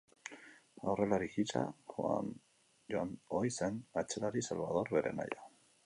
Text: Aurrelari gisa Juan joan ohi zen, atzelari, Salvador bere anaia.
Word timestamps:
Aurrelari 0.93 1.27
gisa 1.33 1.61
Juan 1.93 2.33
joan 2.95 3.13
ohi 3.41 3.55
zen, 3.59 3.79
atzelari, 4.05 4.47
Salvador 4.51 4.95
bere 4.99 5.15
anaia. 5.17 5.51